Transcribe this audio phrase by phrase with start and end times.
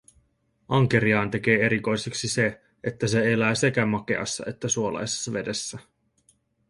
[0.69, 5.79] Ankeriaan tekee erikoiseksi se, että se elää sekä makeassa että suolaisessa vedessä.